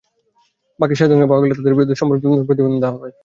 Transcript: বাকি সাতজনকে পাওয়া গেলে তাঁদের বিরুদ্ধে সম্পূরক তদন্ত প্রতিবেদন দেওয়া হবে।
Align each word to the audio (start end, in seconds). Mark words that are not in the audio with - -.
বাকি 0.79 0.95
সাতজনকে 0.95 1.27
পাওয়া 1.29 1.41
গেলে 1.41 1.55
তাঁদের 1.57 1.75
বিরুদ্ধে 1.75 1.99
সম্পূরক 1.99 2.21
তদন্ত 2.23 2.41
প্রতিবেদন 2.47 2.75
দেওয়া 2.81 2.95
হবে। 2.95 3.09